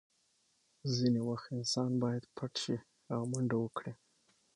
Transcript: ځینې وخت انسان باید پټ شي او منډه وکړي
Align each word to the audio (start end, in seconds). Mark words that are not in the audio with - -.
ځینې 0.95 1.21
وخت 1.29 1.47
انسان 1.57 1.91
باید 2.03 2.23
پټ 2.35 2.51
شي 2.63 2.77
او 3.13 3.21
منډه 3.31 3.57
وکړي 3.59 3.93